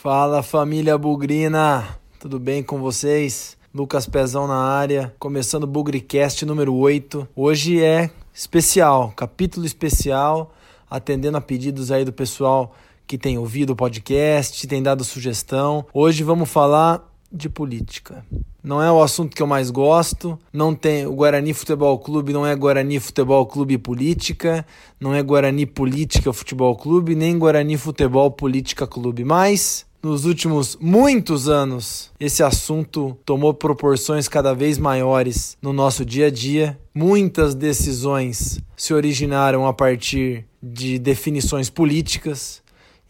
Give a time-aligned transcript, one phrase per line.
[0.00, 3.58] Fala família Bugrina, tudo bem com vocês?
[3.74, 7.26] Lucas Pezão na área, começando o Bugricast número 8.
[7.34, 10.54] Hoje é especial, capítulo especial,
[10.88, 12.76] atendendo a pedidos aí do pessoal
[13.08, 15.84] que tem ouvido o podcast, tem dado sugestão.
[15.92, 18.24] Hoje vamos falar de política.
[18.62, 20.38] Não é o assunto que eu mais gosto.
[20.52, 24.64] Não tem o Guarani Futebol Clube, não é Guarani Futebol Clube Política,
[25.00, 31.48] não é Guarani Política Futebol Clube, nem Guarani Futebol Política Clube, mas nos últimos muitos
[31.48, 36.78] anos, esse assunto tomou proporções cada vez maiores no nosso dia a dia.
[36.94, 42.62] Muitas decisões se originaram a partir de definições políticas.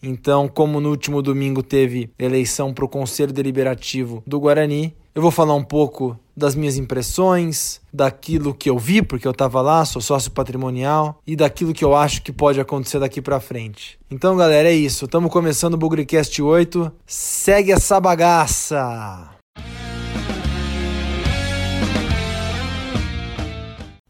[0.02, 5.30] Então, como no último domingo teve eleição para o Conselho Deliberativo do Guarani, eu vou
[5.30, 10.00] falar um pouco das minhas impressões, daquilo que eu vi, porque eu estava lá, sou
[10.00, 13.98] sócio patrimonial, e daquilo que eu acho que pode acontecer daqui para frente.
[14.10, 15.04] Então, galera, é isso.
[15.04, 16.92] Estamos começando o Bugrecast 8.
[17.04, 19.36] Segue essa bagaça!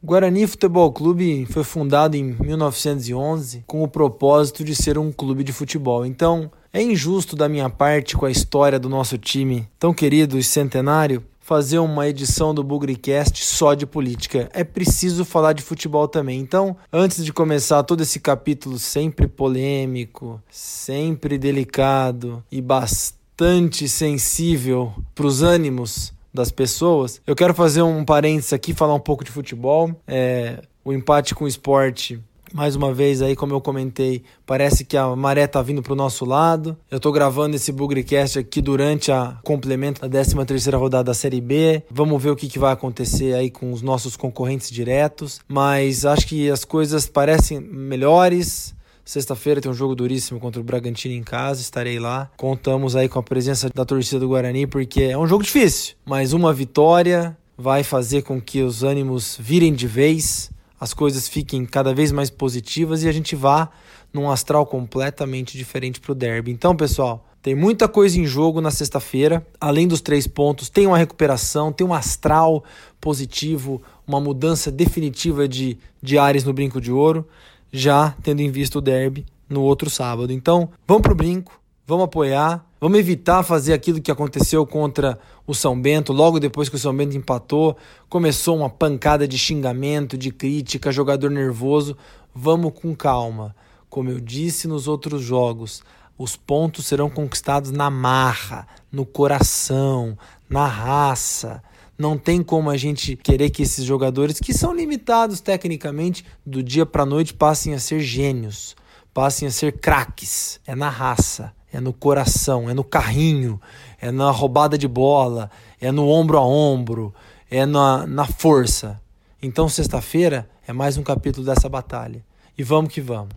[0.08, 5.52] Guarani Futebol Clube foi fundado em 1911 com o propósito de ser um clube de
[5.52, 6.06] futebol.
[6.06, 10.42] Então, é injusto da minha parte com a história do nosso time tão querido e
[10.42, 14.50] centenário fazer uma edição do Bugricast só de política.
[14.52, 16.38] É preciso falar de futebol também.
[16.38, 25.26] Então, antes de começar todo esse capítulo sempre polêmico, sempre delicado e bastante sensível para
[25.26, 27.18] os ânimos das pessoas.
[27.26, 29.98] Eu quero fazer um parênteses aqui, falar um pouco de futebol.
[30.06, 32.20] É, o empate com o esporte
[32.52, 36.24] mais uma vez aí, como eu comentei, parece que a maré tá vindo pro nosso
[36.24, 36.76] lado.
[36.90, 41.40] Eu tô gravando esse Bugrecast aqui durante a complemento da 13 terceira rodada da Série
[41.40, 41.82] B.
[41.90, 45.40] Vamos ver o que, que vai acontecer aí com os nossos concorrentes diretos.
[45.46, 48.74] Mas acho que as coisas parecem melhores.
[49.04, 52.30] Sexta-feira tem um jogo duríssimo contra o Bragantino em casa, estarei lá.
[52.36, 56.34] Contamos aí com a presença da torcida do Guarani, porque é um jogo difícil, mas
[56.34, 60.50] uma vitória vai fazer com que os ânimos virem de vez,
[60.80, 63.70] as coisas fiquem cada vez mais positivas e a gente vá
[64.12, 66.50] num astral completamente diferente para o derby.
[66.50, 69.46] Então, pessoal, tem muita coisa em jogo na sexta-feira.
[69.60, 72.64] Além dos três pontos, tem uma recuperação, tem um astral
[73.00, 77.26] positivo, uma mudança definitiva de, de ares no brinco de ouro
[77.72, 80.32] já tendo em vista o derby no outro sábado.
[80.32, 85.80] Então, vamos pro brinco, vamos apoiar, vamos evitar fazer aquilo que aconteceu contra o São
[85.80, 87.76] Bento, logo depois que o São Bento empatou,
[88.08, 91.96] começou uma pancada de xingamento, de crítica, jogador nervoso.
[92.34, 93.54] Vamos com calma.
[93.88, 95.82] Como eu disse nos outros jogos,
[96.18, 100.18] os pontos serão conquistados na marra, no coração,
[100.48, 101.62] na raça.
[101.96, 106.84] Não tem como a gente querer que esses jogadores, que são limitados tecnicamente, do dia
[106.84, 108.76] para noite passem a ser gênios,
[109.14, 110.60] passem a ser craques.
[110.66, 113.60] É na raça, é no coração, é no carrinho,
[114.00, 117.14] é na roubada de bola, é no ombro a ombro,
[117.50, 119.00] é na, na força.
[119.42, 122.24] Então, sexta-feira é mais um capítulo dessa batalha.
[122.56, 123.34] E vamos que vamos.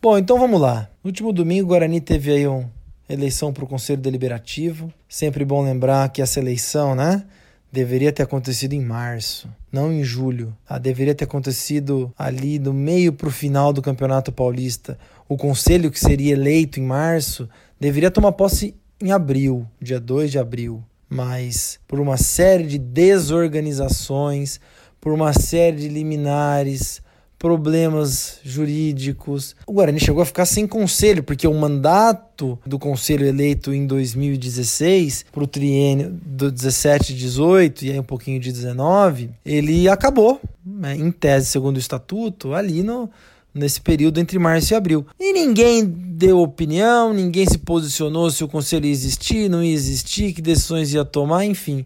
[0.00, 0.88] Bom, então vamos lá.
[1.02, 2.68] No último domingo, o Guarani teve aí um,
[3.08, 4.92] eleição para o Conselho Deliberativo.
[5.08, 7.24] Sempre bom lembrar que essa eleição, né?
[7.76, 10.56] Deveria ter acontecido em março, não em julho.
[10.66, 14.98] Ah, deveria ter acontecido ali do meio para o final do Campeonato Paulista.
[15.28, 17.46] O conselho que seria eleito em março
[17.78, 20.82] deveria tomar posse em abril, dia 2 de abril.
[21.06, 24.58] Mas por uma série de desorganizações,
[24.98, 27.02] por uma série de liminares,
[27.38, 29.54] problemas jurídicos.
[29.66, 35.26] O Guarani chegou a ficar sem conselho, porque o mandato do conselho eleito em 2016,
[35.30, 40.40] para o triênio do 17 e 18, e aí um pouquinho de 19, ele acabou,
[40.64, 43.10] né, em tese, segundo o estatuto, ali no,
[43.54, 45.06] nesse período entre março e abril.
[45.20, 50.32] E ninguém deu opinião, ninguém se posicionou se o conselho ia existir, não ia existir,
[50.32, 51.84] que decisões ia tomar, enfim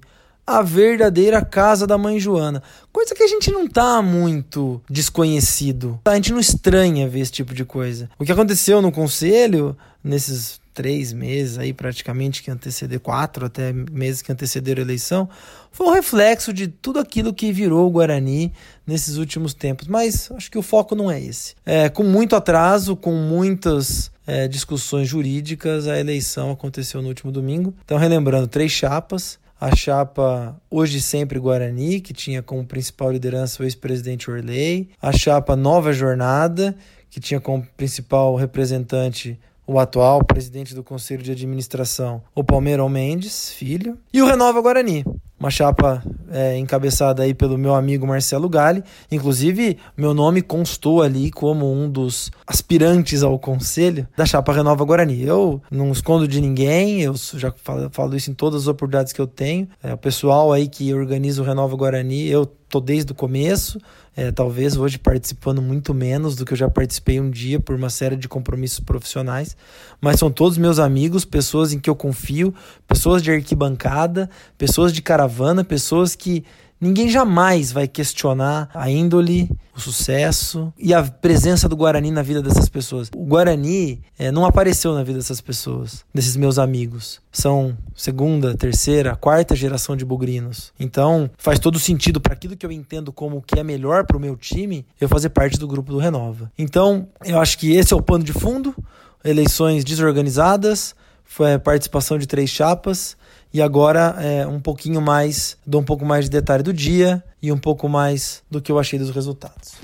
[0.58, 2.62] a verdadeira casa da mãe Joana.
[2.92, 6.00] Coisa que a gente não tá muito desconhecido.
[6.04, 8.10] A gente não estranha ver esse tipo de coisa.
[8.18, 14.22] O que aconteceu no conselho, nesses três meses aí praticamente que antecederam, quatro até meses
[14.22, 15.28] que antecederam a eleição,
[15.70, 18.52] foi um reflexo de tudo aquilo que virou o Guarani
[18.86, 19.86] nesses últimos tempos.
[19.86, 21.54] Mas acho que o foco não é esse.
[21.64, 27.74] É, com muito atraso, com muitas é, discussões jurídicas, a eleição aconteceu no último domingo.
[27.84, 33.66] Então, relembrando, três chapas a chapa Hoje Sempre Guarani, que tinha como principal liderança o
[33.66, 36.74] ex-presidente Orley, a chapa Nova Jornada,
[37.10, 43.52] que tinha como principal representante o atual presidente do Conselho de Administração, o Palmeirão Mendes,
[43.52, 45.04] filho, e o Renova Guarani,
[45.40, 48.84] uma chapa é, encabeçada aí pelo meu amigo Marcelo Galli.
[49.10, 55.22] Inclusive, meu nome constou ali como um dos aspirantes ao conselho da chapa Renova Guarani.
[55.22, 59.20] Eu não escondo de ninguém, eu já falo, falo isso em todas as oportunidades que
[59.20, 59.66] eu tenho.
[59.82, 63.80] É, o pessoal aí que organiza o Renova Guarani, eu tô desde o começo,
[64.16, 67.90] é, talvez hoje participando muito menos do que eu já participei um dia por uma
[67.90, 69.56] série de compromissos profissionais,
[70.00, 72.54] mas são todos meus amigos, pessoas em que eu confio,
[72.86, 76.44] pessoas de arquibancada, pessoas de caravana, pessoas que
[76.80, 82.40] Ninguém jamais vai questionar a índole, o sucesso e a presença do Guarani na vida
[82.40, 83.10] dessas pessoas.
[83.14, 87.20] O Guarani é, não apareceu na vida dessas pessoas, desses meus amigos.
[87.30, 90.72] São segunda, terceira, quarta geração de bugrinos.
[90.80, 94.20] Então faz todo sentido para aquilo que eu entendo como que é melhor para o
[94.20, 96.50] meu time, eu fazer parte do grupo do Renova.
[96.56, 98.74] Então eu acho que esse é o pano de fundo.
[99.22, 100.94] Eleições desorganizadas,
[101.26, 103.18] foi a participação de três chapas
[103.52, 107.50] e agora é, um pouquinho mais, dou um pouco mais de detalhe do dia e
[107.50, 109.74] um pouco mais do que eu achei dos resultados.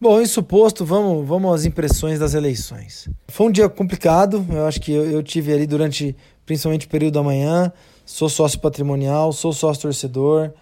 [0.00, 3.06] Bom, isso posto, vamos, vamos às impressões das eleições.
[3.28, 6.16] Foi um dia complicado, eu acho que eu, eu tive ali durante,
[6.46, 7.70] principalmente o período da manhã,
[8.06, 10.52] sou sócio patrimonial, sou sócio torcedor,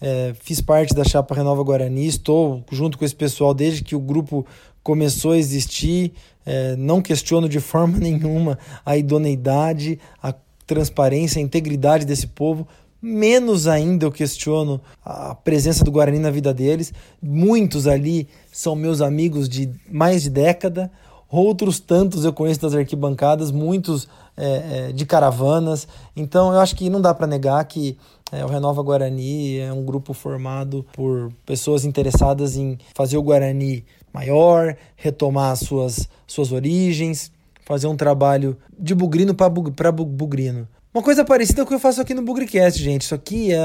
[0.00, 4.00] é, fiz parte da chapa Renova Guarani, estou junto com esse pessoal desde que o
[4.00, 4.46] grupo
[4.86, 6.12] começou a existir.
[6.48, 10.32] É, não questiono de forma nenhuma a idoneidade, a
[10.64, 12.68] transparência, a integridade desse povo.
[13.02, 16.94] Menos ainda eu questiono a presença do Guarani na vida deles.
[17.20, 20.90] Muitos ali são meus amigos de mais de década.
[21.28, 25.88] Outros tantos eu conheço das arquibancadas, muitos é, é, de caravanas.
[26.14, 27.98] Então eu acho que não dá para negar que
[28.30, 33.84] é, o Renova Guarani é um grupo formado por pessoas interessadas em fazer o Guarani
[34.16, 37.30] maior, retomar as suas, suas origens,
[37.66, 40.66] fazer um trabalho de bugrino para bugrino.
[40.94, 43.02] Uma coisa parecida com o que eu faço aqui no Bugricast, gente.
[43.02, 43.58] Isso aqui é,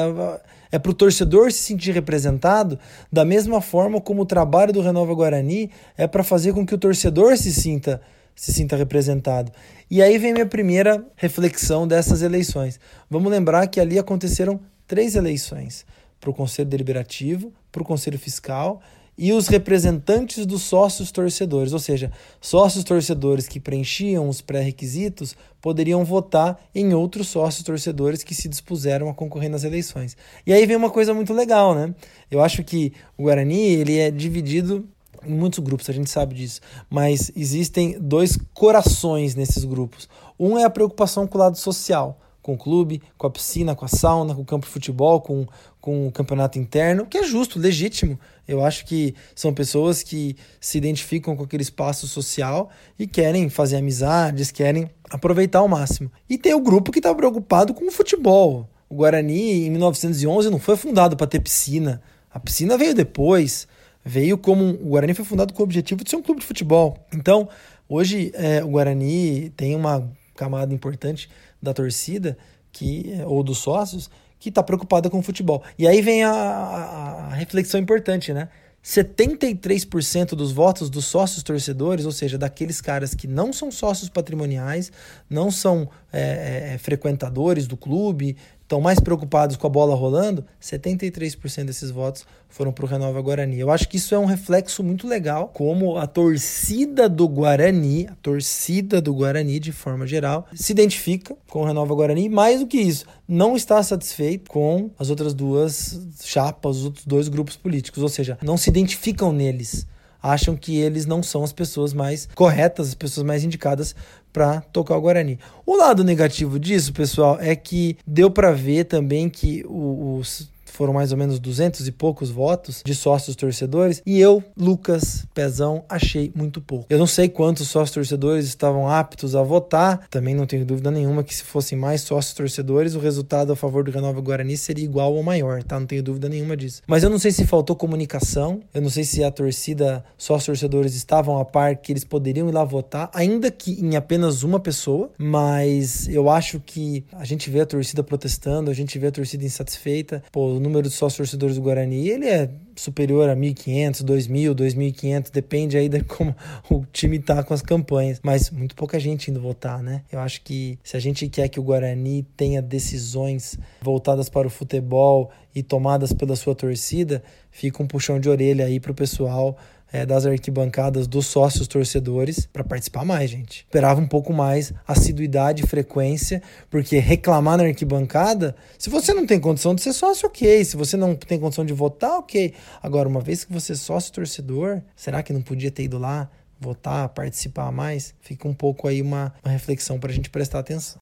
[0.74, 2.78] é para o torcedor se sentir representado,
[3.10, 6.78] da mesma forma como o trabalho do Renova Guarani é para fazer com que o
[6.78, 8.02] torcedor se sinta,
[8.36, 9.54] se sinta representado.
[9.90, 12.78] E aí vem minha primeira reflexão dessas eleições.
[13.10, 15.86] Vamos lembrar que ali aconteceram três eleições:
[16.20, 18.82] para o Conselho Deliberativo, para o Conselho Fiscal
[19.18, 26.04] e os representantes dos sócios torcedores, ou seja, sócios torcedores que preenchiam os pré-requisitos poderiam
[26.04, 30.18] votar em outros sócios torcedores que se dispuseram a concorrer nas eleições.
[30.46, 31.94] E aí vem uma coisa muito legal, né?
[32.30, 34.88] Eu acho que o Guarani ele é dividido
[35.24, 40.10] em muitos grupos, a gente sabe disso, mas existem dois corações nesses grupos.
[40.40, 43.86] Um é a preocupação com o lado social com o clube, com a piscina, com
[43.86, 45.46] a sauna, com o campo de futebol, com,
[45.80, 48.20] com o campeonato interno, que é justo, legítimo.
[48.48, 53.78] Eu acho que são pessoas que se identificam com aquele espaço social e querem fazer
[53.78, 56.12] amizades, querem aproveitar ao máximo.
[56.30, 58.68] E tem o grupo que está preocupado com o futebol.
[58.90, 62.02] O Guarani, em 1911, não foi fundado para ter piscina.
[62.34, 63.68] A piscina veio depois.
[64.04, 64.66] Veio como.
[64.66, 66.98] O Guarani foi fundado com o objetivo de ser um clube de futebol.
[67.14, 67.48] Então,
[67.88, 71.30] hoje, é, o Guarani tem uma camada importante
[71.62, 72.38] da torcida
[72.72, 74.10] que ou dos sócios
[74.40, 75.62] que está preocupada com o futebol.
[75.78, 78.50] E aí vem a, a, a reflexão importante, né?
[78.84, 84.92] 73% dos votos dos sócios torcedores, ou seja, daqueles caras que não são sócios patrimoniais,
[85.30, 88.36] não são é, é, frequentadores do clube,
[88.72, 93.60] estão mais preocupados com a bola rolando, 73% desses votos foram para o Renova Guarani.
[93.60, 98.16] Eu acho que isso é um reflexo muito legal, como a torcida do Guarani, a
[98.22, 102.30] torcida do Guarani de forma geral, se identifica com o Renova Guarani.
[102.30, 107.28] Mais do que isso, não está satisfeito com as outras duas chapas, os outros dois
[107.28, 109.86] grupos políticos, ou seja, não se identificam neles
[110.22, 113.96] acham que eles não são as pessoas mais corretas, as pessoas mais indicadas
[114.32, 115.40] para tocar o Guarani.
[115.66, 121.12] O lado negativo disso, pessoal, é que deu para ver também que os foram mais
[121.12, 126.62] ou menos 200 e poucos votos de sócios torcedores, e eu, Lucas Pezão, achei muito
[126.62, 126.86] pouco.
[126.90, 131.24] Eu não sei quantos sócios torcedores estavam aptos a votar, também não tenho dúvida nenhuma
[131.24, 135.14] que se fossem mais sócios torcedores, o resultado a favor do Renova Guarani seria igual
[135.14, 135.80] ou maior, tá?
[135.80, 136.82] Não tenho dúvida nenhuma disso.
[136.88, 140.96] Mas eu não sei se faltou comunicação, eu não sei se a torcida, sócios torcedores
[140.96, 145.10] estavam a par que eles poderiam ir lá votar, ainda que em apenas uma pessoa,
[145.18, 149.44] mas eu acho que a gente vê a torcida protestando, a gente vê a torcida
[149.44, 155.32] insatisfeita, pô, número de sócios torcedores do Guarani, ele é superior a 1.500, 2.000, 2.500,
[155.32, 156.36] depende aí de como
[156.70, 160.04] o time tá com as campanhas, mas muito pouca gente indo votar, né?
[160.12, 164.50] Eu acho que se a gente quer que o Guarani tenha decisões voltadas para o
[164.50, 169.58] futebol e tomadas pela sua torcida, fica um puxão de orelha aí pro pessoal
[169.92, 173.66] é, das arquibancadas dos sócios torcedores para participar mais, gente.
[173.68, 179.40] Esperava um pouco mais assiduidade e frequência, porque reclamar na arquibancada, se você não tem
[179.40, 180.64] condição de ser sócio, ok.
[180.64, 182.54] Se você não tem condição de votar, ok.
[182.82, 186.30] Agora, uma vez que você é sócio torcedor, será que não podia ter ido lá?
[186.62, 191.00] votar, participar mais, fica um pouco aí uma, uma reflexão para a gente prestar atenção.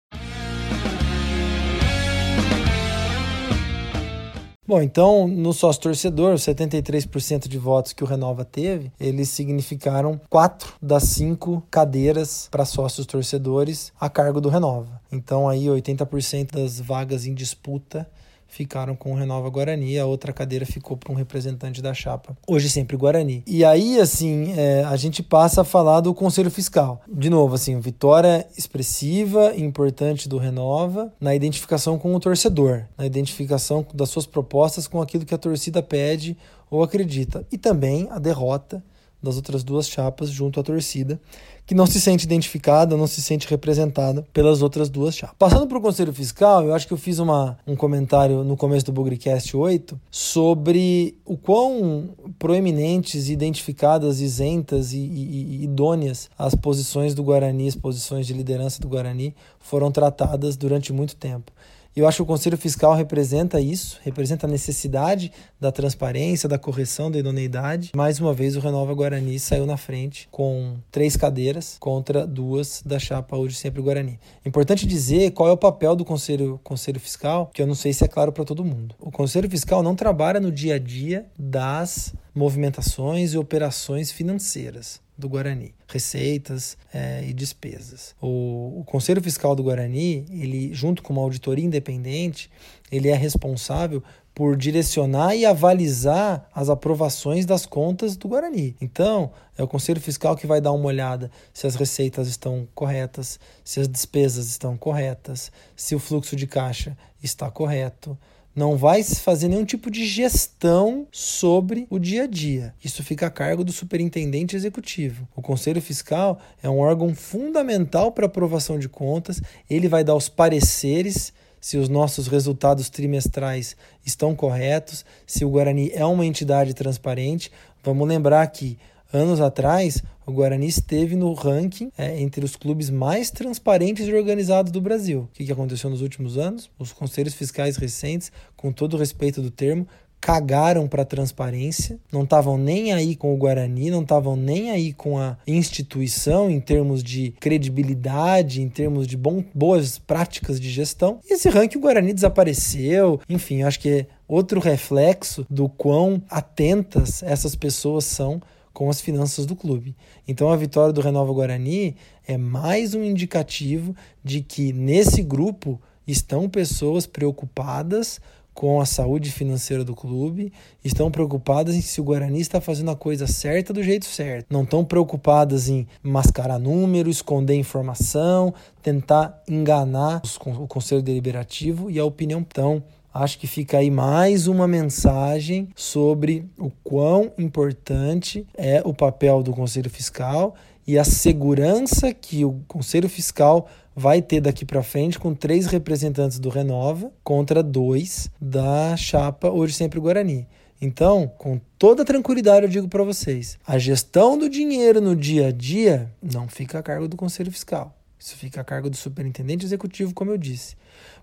[4.69, 10.21] Bom, então, no sócio torcedor, os 73% de votos que o Renova teve, eles significaram
[10.29, 15.01] quatro das cinco cadeiras para sócios torcedores a cargo do Renova.
[15.11, 18.07] Então, aí 80% das vagas em disputa
[18.49, 22.69] ficaram com o Renova Guarani, a outra cadeira ficou para um representante da chapa, hoje
[22.69, 23.43] sempre Guarani.
[23.47, 27.01] E aí, assim, é, a gente passa a falar do Conselho Fiscal.
[27.07, 33.05] De novo, assim, vitória expressiva e importante do Renova na identificação com o torcedor, na
[33.05, 36.35] identificação das suas propostas com aquilo que a torcida pede
[36.69, 37.45] ou acredita.
[37.51, 38.83] E também a derrota
[39.21, 41.19] das outras duas chapas junto à torcida,
[41.65, 45.35] que não se sente identificada, não se sente representada pelas outras duas chapas.
[45.37, 48.87] Passando para o Conselho Fiscal, eu acho que eu fiz uma, um comentário no começo
[48.87, 52.09] do Bugrecast 8 sobre o quão
[52.39, 58.81] proeminentes, identificadas, isentas e, e, e idôneas as posições do Guarani, as posições de liderança
[58.81, 61.51] do Guarani foram tratadas durante muito tempo.
[61.95, 67.09] Eu acho que o Conselho Fiscal representa isso, representa a necessidade da transparência, da correção
[67.09, 67.91] da idoneidade.
[67.95, 72.99] Mais uma vez, o Renova Guarani saiu na frente com três cadeiras contra duas da
[72.99, 74.19] chapa hoje sempre Guarani.
[74.45, 78.03] Importante dizer qual é o papel do Conselho, Conselho Fiscal, que eu não sei se
[78.03, 78.95] é claro para todo mundo.
[78.99, 85.29] O Conselho Fiscal não trabalha no dia a dia das movimentações e operações financeiras do
[85.29, 88.15] Guarani, receitas é, e despesas.
[88.21, 92.49] O, o, Conselho Fiscal do Guarani, ele junto com uma auditoria independente,
[92.91, 94.01] ele é responsável
[94.33, 98.73] por direcionar e avalizar as aprovações das contas do Guarani.
[98.79, 103.37] Então, é o Conselho Fiscal que vai dar uma olhada se as receitas estão corretas,
[103.65, 108.17] se as despesas estão corretas, se o fluxo de caixa está correto
[108.59, 112.73] não vai fazer nenhum tipo de gestão sobre o dia a dia.
[112.83, 115.25] Isso fica a cargo do superintendente executivo.
[115.33, 120.27] O Conselho Fiscal é um órgão fundamental para aprovação de contas, ele vai dar os
[120.27, 127.49] pareceres se os nossos resultados trimestrais estão corretos, se o Guarani é uma entidade transparente.
[127.81, 128.77] Vamos lembrar que
[129.11, 134.71] anos atrás o Guarani esteve no ranking é, entre os clubes mais transparentes e organizados
[134.71, 135.21] do Brasil.
[135.21, 136.69] O que, que aconteceu nos últimos anos?
[136.77, 139.87] Os conselhos fiscais recentes, com todo o respeito do termo,
[140.21, 144.93] cagaram para a transparência, não estavam nem aí com o Guarani, não estavam nem aí
[144.93, 151.19] com a instituição em termos de credibilidade, em termos de bom, boas práticas de gestão.
[151.27, 153.19] E esse ranking o Guarani desapareceu.
[153.29, 158.41] Enfim, acho que é outro reflexo do quão atentas essas pessoas são
[158.79, 159.93] com as finanças do clube.
[160.25, 163.93] Então a vitória do Renova Guarani é mais um indicativo
[164.23, 168.21] de que nesse grupo estão pessoas preocupadas
[168.53, 172.95] com a saúde financeira do clube, estão preocupadas em se o Guarani está fazendo a
[172.95, 174.47] coisa certa do jeito certo.
[174.49, 180.21] Não estão preocupadas em mascarar número, esconder informação, tentar enganar
[180.57, 182.39] o conselho deliberativo e a opinião.
[182.39, 182.81] Então,
[183.13, 189.51] Acho que fica aí mais uma mensagem sobre o quão importante é o papel do
[189.51, 190.53] Conselho Fiscal
[190.85, 196.37] e a segurança que o Conselho Fiscal vai ter daqui para frente com três representantes
[196.37, 200.47] do Renova contra dois da chapa Hoje Sempre Guarani.
[200.79, 205.51] Então, com toda tranquilidade, eu digo para vocês: a gestão do dinheiro no dia a
[205.51, 207.93] dia não fica a cargo do Conselho Fiscal.
[208.19, 210.75] Isso fica a cargo do superintendente executivo, como eu disse.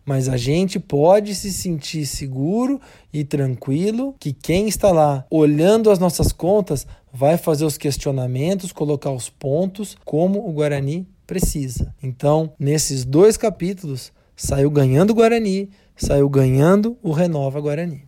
[0.07, 2.81] Mas a gente pode se sentir seguro
[3.13, 9.11] e tranquilo que quem está lá olhando as nossas contas vai fazer os questionamentos, colocar
[9.11, 11.93] os pontos como o Guarani precisa.
[12.01, 18.07] Então, nesses dois capítulos, saiu ganhando o Guarani, saiu ganhando o Renova Guarani.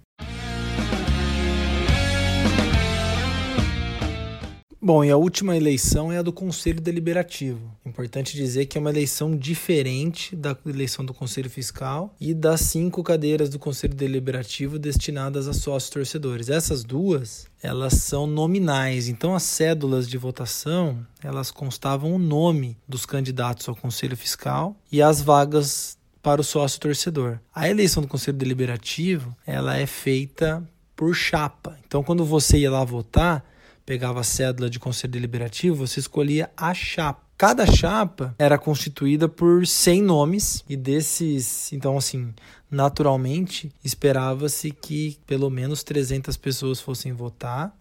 [4.89, 7.61] Bom, e a última eleição é a do Conselho Deliberativo.
[7.85, 13.03] Importante dizer que é uma eleição diferente da eleição do Conselho Fiscal e das cinco
[13.03, 16.49] cadeiras do Conselho Deliberativo destinadas a sócios torcedores.
[16.49, 19.09] Essas duas, elas são nominais.
[19.09, 25.03] Então, as cédulas de votação, elas constavam o nome dos candidatos ao Conselho Fiscal e
[25.03, 27.39] as vagas para o sócio torcedor.
[27.55, 30.67] A eleição do Conselho Deliberativo, ela é feita
[30.97, 31.77] por chapa.
[31.87, 33.45] Então, quando você ia lá votar,
[33.89, 37.23] pegava a cédula de conselho deliberativo, você escolhia a chapa.
[37.39, 42.35] Cada chapa era constituída por 100 nomes e desses, então assim,
[42.71, 47.75] naturalmente esperava-se que pelo menos 300 pessoas fossem votar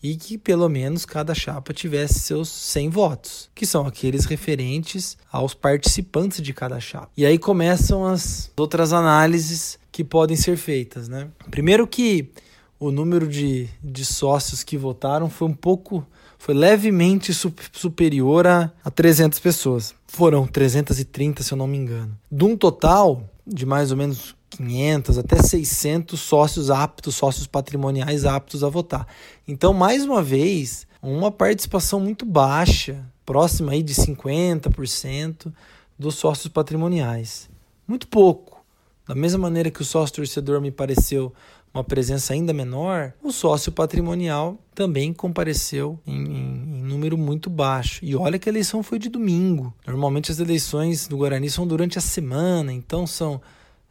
[0.00, 5.54] e que pelo menos cada chapa tivesse seus 100 votos, que são aqueles referentes aos
[5.54, 7.10] participantes de cada chapa.
[7.16, 11.26] E aí começam as outras análises que podem ser feitas, né?
[11.50, 12.30] Primeiro que
[12.78, 16.06] o número de, de sócios que votaram foi um pouco,
[16.38, 19.94] foi levemente su superior a, a 300 pessoas.
[20.06, 22.16] Foram 330, se eu não me engano.
[22.30, 28.62] De um total de mais ou menos 500 até 600 sócios aptos, sócios patrimoniais aptos
[28.62, 29.06] a votar.
[29.46, 35.52] Então, mais uma vez, uma participação muito baixa, próxima aí de 50%
[35.98, 37.48] dos sócios patrimoniais.
[37.86, 38.64] Muito pouco.
[39.06, 41.32] Da mesma maneira que o sócio torcedor me pareceu
[41.72, 48.04] uma presença ainda menor, o sócio patrimonial também compareceu em, em, em, número muito baixo.
[48.04, 49.72] E olha que a eleição foi de domingo.
[49.86, 53.40] Normalmente as eleições do Guarani são durante a semana, então são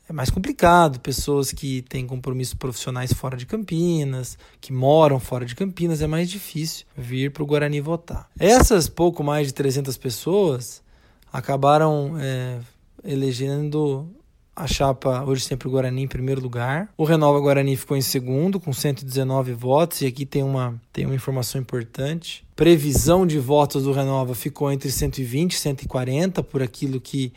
[0.09, 0.99] é mais complicado.
[0.99, 6.29] Pessoas que têm compromissos profissionais fora de Campinas, que moram fora de Campinas, é mais
[6.29, 8.29] difícil vir para o Guarani votar.
[8.39, 10.81] Essas pouco mais de 300 pessoas
[11.31, 12.59] acabaram é,
[13.03, 14.09] elegendo
[14.57, 16.89] a chapa Hoje Sempre Guarani em primeiro lugar.
[16.97, 20.01] O Renova Guarani ficou em segundo, com 119 votos.
[20.01, 22.43] E aqui tem uma, tem uma informação importante.
[22.55, 27.31] Previsão de votos do Renova ficou entre 120 e 140, por aquilo que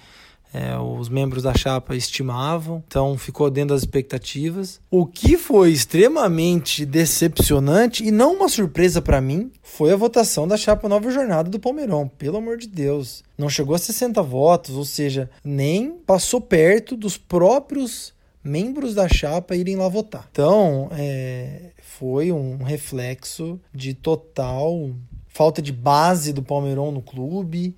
[0.52, 4.80] é, os membros da chapa estimavam, então ficou dentro das expectativas.
[4.90, 10.56] O que foi extremamente decepcionante e não uma surpresa para mim foi a votação da
[10.56, 13.22] chapa Nova Jornada do Palmeirão, pelo amor de Deus.
[13.38, 19.54] Não chegou a 60 votos, ou seja, nem passou perto dos próprios membros da chapa
[19.54, 20.28] irem lá votar.
[20.32, 24.90] Então, é, foi um reflexo de total
[25.28, 27.76] falta de base do Palmeirão no clube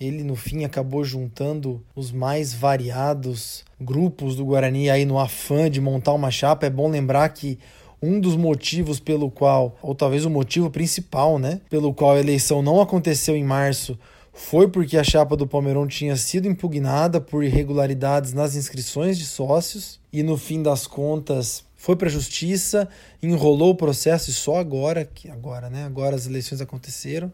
[0.00, 5.80] ele, no fim, acabou juntando os mais variados grupos do Guarani aí no afã de
[5.80, 6.66] montar uma chapa.
[6.66, 7.58] É bom lembrar que
[8.02, 12.62] um dos motivos pelo qual, ou talvez o motivo principal, né, pelo qual a eleição
[12.62, 13.98] não aconteceu em março,
[14.32, 19.98] foi porque a chapa do Palmeirão tinha sido impugnada por irregularidades nas inscrições de sócios
[20.12, 22.88] e no fim das contas foi para a justiça,
[23.22, 27.32] enrolou o processo e só agora, que agora, né, agora as eleições aconteceram,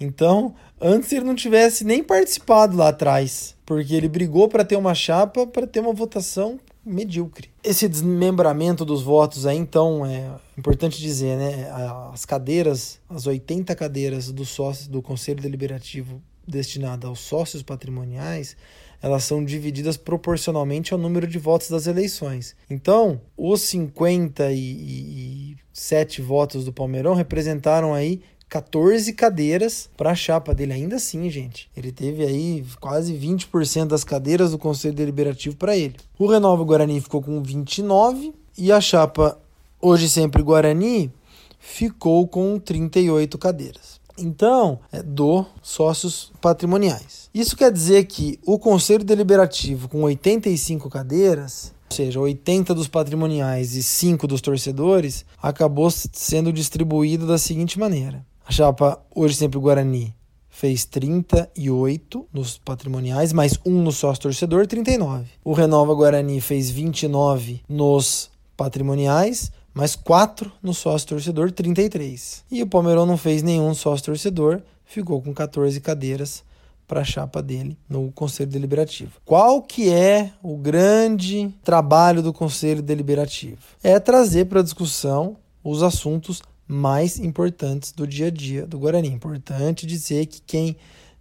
[0.00, 4.94] então, antes ele não tivesse nem participado lá atrás, porque ele brigou para ter uma
[4.94, 7.50] chapa, para ter uma votação medíocre.
[7.62, 11.70] Esse desmembramento dos votos aí, então, é importante dizer, né?
[12.12, 18.56] As cadeiras, as 80 cadeiras do sócio do Conselho Deliberativo destinada aos sócios patrimoniais,
[19.02, 22.54] elas são divididas proporcionalmente ao número de votos das eleições.
[22.68, 30.72] Então, os 57 votos do Palmeirão representaram aí 14 cadeiras para a chapa dele.
[30.72, 35.94] Ainda assim, gente, ele teve aí quase 20% das cadeiras do Conselho Deliberativo para ele.
[36.18, 39.38] O Renova Guarani ficou com 29 e a chapa
[39.80, 41.12] Hoje Sempre Guarani
[41.60, 44.00] ficou com 38 cadeiras.
[44.18, 47.30] Então, é do sócios patrimoniais.
[47.32, 53.74] Isso quer dizer que o Conselho Deliberativo, com 85 cadeiras, ou seja, 80 dos patrimoniais
[53.74, 60.12] e 5 dos torcedores, acabou sendo distribuído da seguinte maneira: a chapa Hoje Sempre Guarani
[60.48, 65.24] fez 38 nos patrimoniais, mais um no sócio torcedor, 39.
[65.44, 72.44] O Renova Guarani fez 29 nos patrimoniais, mais 4 no sócio torcedor, 33.
[72.50, 76.42] E o Palmeirão não fez nenhum sócio torcedor, ficou com 14 cadeiras
[76.88, 79.12] para a chapa dele no Conselho Deliberativo.
[79.24, 83.60] Qual que é o grande trabalho do Conselho Deliberativo?
[83.80, 89.08] É trazer para discussão os assuntos mais importantes do dia a dia do Guarani.
[89.08, 90.76] Importante dizer que quem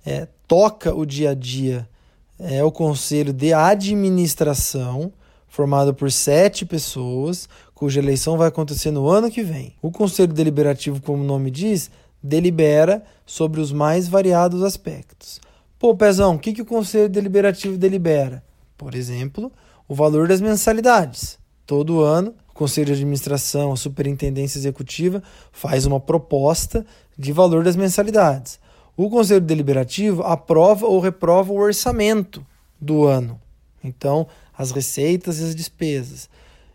[0.05, 1.89] é, toca o dia a dia
[2.37, 5.11] é o Conselho de Administração,
[5.47, 9.73] formado por sete pessoas, cuja eleição vai acontecer no ano que vem.
[9.81, 11.89] O Conselho Deliberativo, como o nome diz,
[12.21, 15.41] delibera sobre os mais variados aspectos.
[15.79, 18.43] Pô, Pezão, o que, que o Conselho Deliberativo delibera?
[18.77, 19.51] Por exemplo,
[19.87, 21.39] o valor das mensalidades.
[21.65, 26.85] Todo ano, Conselho de Administração, a Superintendência Executiva faz uma proposta
[27.17, 28.59] de valor das mensalidades.
[28.97, 32.45] O Conselho Deliberativo aprova ou reprova o orçamento
[32.77, 33.39] do ano.
[33.81, 36.29] Então, as receitas e as despesas.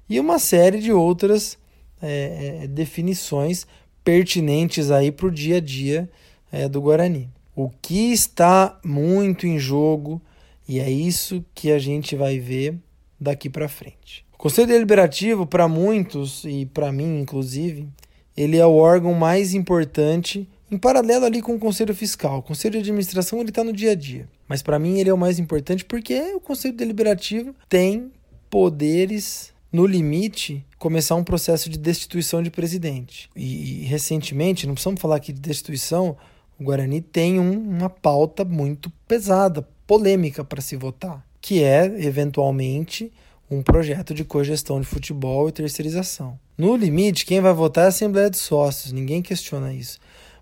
[0.09, 1.59] E uma série de outras
[2.01, 3.67] é, é definições
[4.03, 6.11] pertinentes aí para o dia a dia
[6.51, 7.29] é, do Guarani.
[7.55, 10.19] O que está muito em jogo,
[10.67, 12.75] e é isso que a gente vai ver
[13.21, 14.25] daqui para frente.
[14.45, 17.89] Conselho Deliberativo, para muitos, e para mim inclusive,
[18.37, 22.41] ele é o órgão mais importante em paralelo ali com o Conselho Fiscal.
[22.41, 24.29] O Conselho de Administração ele está no dia a dia.
[24.47, 28.13] Mas para mim ele é o mais importante porque o Conselho Deliberativo tem
[28.51, 33.31] poderes no limite, começar um processo de destituição de presidente.
[33.35, 36.19] E, e recentemente, não precisamos falar aqui de destituição,
[36.61, 43.11] o Guarani tem um, uma pauta muito pesada, polêmica para se votar, que é, eventualmente,
[43.51, 46.39] um projeto de cogestão de futebol e terceirização.
[46.57, 49.99] No limite, quem vai votar é a Assembleia de Sócios, ninguém questiona isso.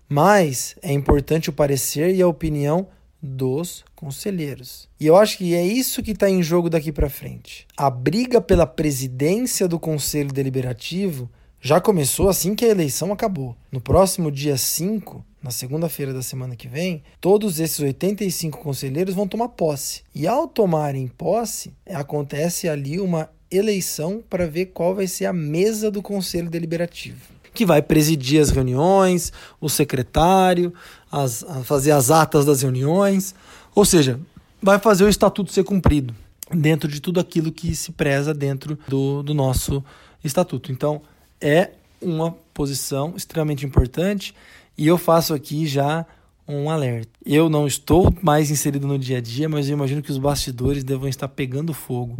[0.07, 2.87] Mas é importante o parecer e a opinião
[3.21, 4.89] dos conselheiros.
[4.99, 7.65] E eu acho que é isso que está em jogo daqui para frente.
[7.77, 11.29] A briga pela presidência do Conselho Deliberativo
[11.65, 13.55] já começou assim que a eleição acabou.
[13.71, 19.25] No próximo dia 5, na segunda-feira da semana que vem, todos esses 85 conselheiros vão
[19.25, 20.01] tomar posse.
[20.13, 25.89] E ao tomarem posse, acontece ali uma eleição para ver qual vai ser a mesa
[25.89, 30.73] do Conselho Deliberativo que vai presidir as reuniões, o secretário,
[31.11, 33.35] as, fazer as atas das reuniões,
[33.75, 34.19] ou seja,
[34.59, 36.15] vai fazer o estatuto ser cumprido
[36.51, 39.83] dentro de tudo aquilo que se preza dentro do, do nosso
[40.23, 40.71] estatuto.
[40.71, 41.03] Então,
[41.43, 44.33] é uma posição extremamente importante
[44.77, 46.05] e eu faço aqui já
[46.47, 47.11] um alerta.
[47.25, 50.83] Eu não estou mais inserido no dia a dia, mas eu imagino que os bastidores
[50.83, 52.17] devam estar pegando fogo,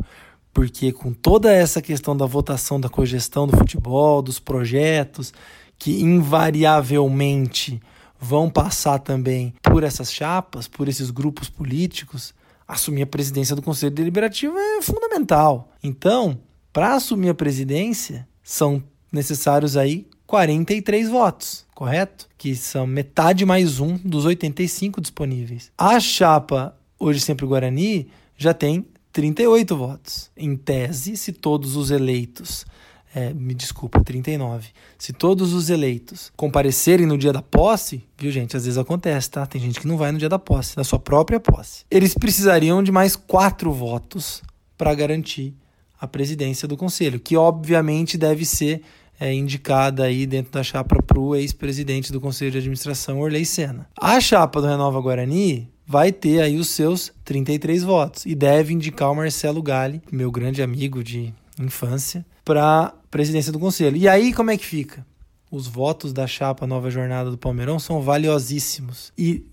[0.53, 5.33] porque com toda essa questão da votação da cogestão do futebol, dos projetos,
[5.77, 7.81] que invariavelmente
[8.19, 12.33] vão passar também por essas chapas, por esses grupos políticos,
[12.67, 15.71] assumir a presidência do Conselho Deliberativo é fundamental.
[15.83, 16.39] Então,
[16.71, 18.81] para assumir a presidência, são
[19.13, 22.27] necessários aí 43 votos, correto?
[22.37, 25.71] Que são metade mais um dos 85 disponíveis.
[25.77, 30.31] A chapa Hoje Sempre Guarani já tem 38 votos.
[30.35, 32.65] Em tese, se todos os eleitos,
[33.13, 38.57] é, me desculpa, 39, se todos os eleitos comparecerem no dia da posse, viu gente,
[38.57, 39.45] às vezes acontece, tá?
[39.45, 41.85] Tem gente que não vai no dia da posse, da sua própria posse.
[41.91, 44.41] Eles precisariam de mais quatro votos
[44.75, 45.53] para garantir
[45.99, 48.81] a presidência do conselho, que obviamente deve ser
[49.19, 53.87] é, indicada aí dentro da chapa para o ex-presidente do conselho de administração, Orley Senna.
[53.99, 59.11] A chapa do Renova Guarani vai ter aí os seus 33 votos e deve indicar
[59.11, 63.97] o Marcelo Galli, meu grande amigo de infância, para presidência do conselho.
[63.97, 65.05] E aí como é que fica?
[65.51, 69.13] Os votos da chapa Nova Jornada do Palmeirão são valiosíssimos.
[69.17, 69.45] E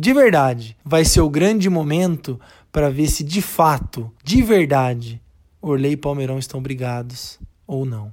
[0.00, 5.20] de verdade, vai ser o grande momento para ver se de fato, de verdade,
[5.60, 8.12] Orley e Palmeirão estão brigados ou não.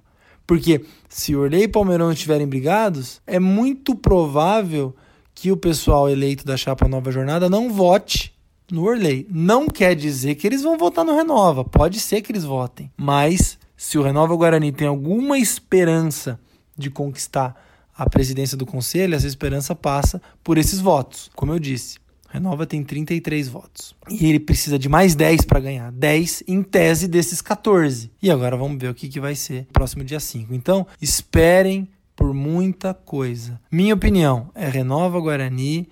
[0.51, 4.93] Porque se Orley e Palmeirão estiverem brigados, é muito provável
[5.33, 8.33] que o pessoal eleito da chapa Nova Jornada não vote
[8.69, 9.25] no Orley.
[9.29, 13.57] Não quer dizer que eles vão votar no Renova, pode ser que eles votem, mas
[13.77, 16.37] se o Renova Guarani tem alguma esperança
[16.77, 17.55] de conquistar
[17.97, 21.31] a presidência do conselho, essa esperança passa por esses votos.
[21.33, 21.97] Como eu disse,
[22.31, 23.93] Renova tem 33 votos.
[24.09, 25.91] E ele precisa de mais 10 para ganhar.
[25.91, 28.09] 10 em tese desses 14.
[28.21, 30.53] E agora vamos ver o que, que vai ser no próximo dia 5.
[30.53, 33.59] Então, esperem por muita coisa.
[33.69, 35.89] Minha opinião é Renova Guarani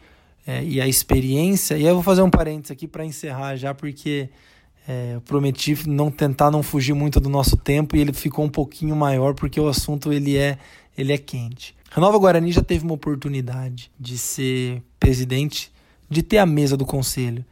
[0.48, 1.78] é, e a experiência.
[1.78, 4.30] E eu vou fazer um parênteses aqui para encerrar já, porque
[4.88, 8.50] é, eu prometi não tentar não fugir muito do nosso tempo e ele ficou um
[8.50, 10.58] pouquinho maior porque o assunto ele é,
[10.98, 11.76] ele é quente.
[11.92, 15.72] Renova Guarani já teve uma oportunidade de ser presidente,
[16.10, 17.46] de ter a mesa do conselho.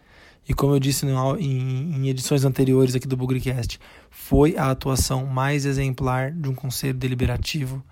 [0.47, 5.65] E como eu disse em, em edições anteriores aqui do Bugrecast, foi a atuação mais
[5.65, 7.83] exemplar de um conselho deliberativo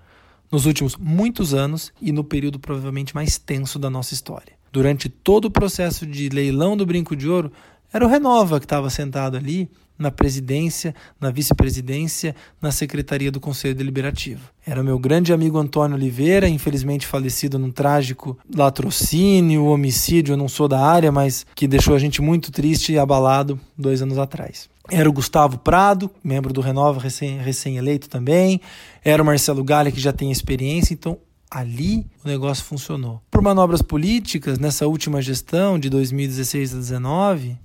[0.51, 4.53] nos últimos muitos anos e no período provavelmente mais tenso da nossa história.
[4.71, 7.51] Durante todo o processo de leilão do Brinco de Ouro,
[7.95, 13.73] era o Renova que estava sentado ali na presidência, na vice-presidência, na secretaria do Conselho
[13.73, 14.49] Deliberativo.
[14.67, 20.67] Era meu grande amigo Antônio Oliveira, infelizmente falecido num trágico latrocínio, homicídio, eu não sou
[20.67, 24.67] da área, mas que deixou a gente muito triste e abalado dois anos atrás.
[24.91, 28.59] Era o Gustavo Prado, membro do Renova, recém-eleito também.
[29.05, 30.93] Era o Marcelo Galha, que já tem experiência.
[30.93, 31.17] Então,
[31.49, 33.21] ali o negócio funcionou.
[33.31, 37.57] Por manobras políticas, nessa última gestão de 2016 a 2019,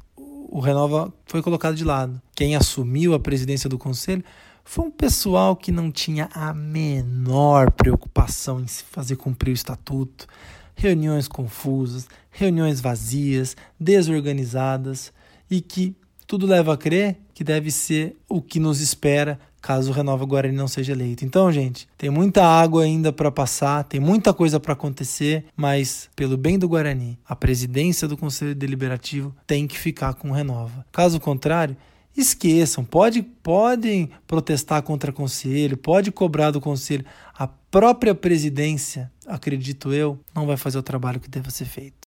[0.51, 2.21] o Renova foi colocado de lado.
[2.35, 4.25] Quem assumiu a presidência do conselho
[4.65, 10.27] foi um pessoal que não tinha a menor preocupação em se fazer cumprir o estatuto.
[10.75, 15.13] Reuniões confusas, reuniões vazias, desorganizadas
[15.51, 15.95] e que
[16.27, 20.57] tudo leva a crer que deve ser o que nos espera caso o Renova Guarani
[20.57, 21.25] não seja eleito.
[21.25, 26.37] Então, gente, tem muita água ainda para passar, tem muita coisa para acontecer, mas pelo
[26.37, 30.85] bem do Guarani, a presidência do Conselho Deliberativo tem que ficar com o Renova.
[30.93, 31.77] Caso contrário,
[32.17, 37.05] esqueçam, pode, podem protestar contra o conselho, pode cobrar do conselho.
[37.39, 42.01] A própria presidência, acredito eu, não vai fazer o trabalho que deve ser feito.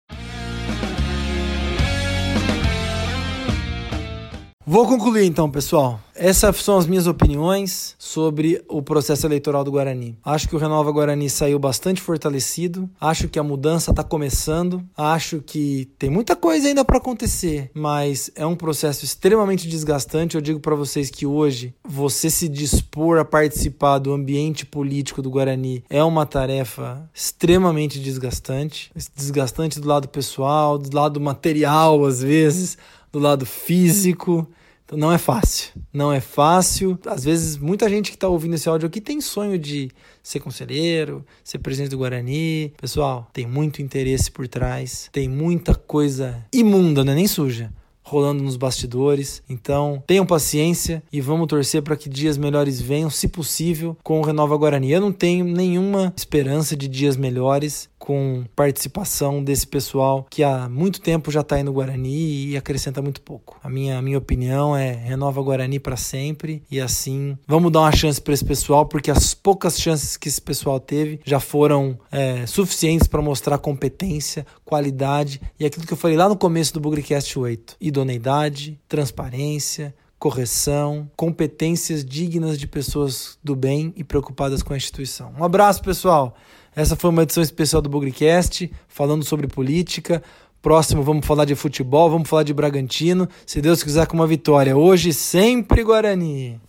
[4.67, 6.01] Vou concluir então, pessoal.
[6.21, 10.19] Essas são as minhas opiniões sobre o processo eleitoral do Guarani.
[10.23, 15.41] Acho que o Renova Guarani saiu bastante fortalecido, acho que a mudança está começando, acho
[15.41, 20.35] que tem muita coisa ainda para acontecer, mas é um processo extremamente desgastante.
[20.35, 25.31] Eu digo para vocês que hoje você se dispor a participar do ambiente político do
[25.31, 32.77] Guarani é uma tarefa extremamente desgastante, desgastante do lado pessoal, do lado material às vezes,
[33.11, 34.47] do lado físico.
[34.91, 35.71] Então não é fácil.
[35.93, 36.99] Não é fácil.
[37.07, 39.89] Às vezes, muita gente que está ouvindo esse áudio aqui tem sonho de
[40.21, 42.73] ser conselheiro, ser presidente do Guarani.
[42.77, 45.09] Pessoal, tem muito interesse por trás.
[45.13, 49.43] Tem muita coisa imunda, não é nem suja rolando nos bastidores.
[49.49, 54.25] Então, tenham paciência e vamos torcer para que dias melhores venham, se possível, com o
[54.25, 54.93] Renova Guarani.
[54.93, 61.03] Eu não tenho nenhuma esperança de dias melhores com participação desse pessoal que há muito
[61.03, 63.59] tempo já está aí no Guarani e acrescenta muito pouco.
[63.63, 67.93] A minha, a minha opinião é renova Guarani para sempre e assim vamos dar uma
[67.93, 72.47] chance para esse pessoal porque as poucas chances que esse pessoal teve já foram é,
[72.47, 77.39] suficientes para mostrar competência, qualidade e aquilo que eu falei lá no começo do Bugrecast
[77.39, 85.33] 8: idoneidade, transparência, correção, competências dignas de pessoas do bem e preocupadas com a instituição.
[85.39, 86.35] Um abraço, pessoal.
[86.75, 90.23] Essa foi uma edição especial do Bugrecast, falando sobre política.
[90.63, 94.77] Próximo vamos falar de futebol, vamos falar de Bragantino, se Deus quiser com uma vitória.
[94.77, 96.61] Hoje sempre Guarani.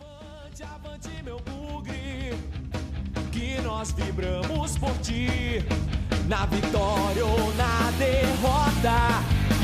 [0.00, 2.32] Avante, avante meu bugre,
[3.32, 5.64] que nós vibramos por ti,
[6.28, 9.43] na vitória ou na derrota.